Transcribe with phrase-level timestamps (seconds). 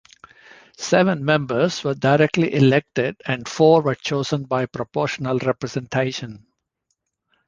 [0.79, 6.47] Seven members were directly elected and four were chosen by proportional representation.